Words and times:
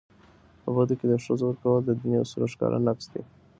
په 0.63 0.69
بدو 0.75 0.93
کي 0.99 1.05
د 1.09 1.13
ښځو 1.23 1.43
ورکول 1.47 1.79
د 1.85 1.89
دیني 1.99 2.17
اصولو 2.23 2.51
ښکاره 2.53 2.77
نقض 2.87 3.05
دی. 3.13 3.21